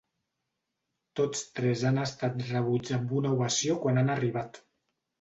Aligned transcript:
Tots 1.19 1.43
tres 1.59 1.85
han 1.91 2.03
estat 2.05 2.43
rebuts 2.49 2.97
amb 3.01 3.17
una 3.23 3.37
ovació 3.39 3.81
quan 3.87 4.05
han 4.07 4.15
arribat. 4.19 4.65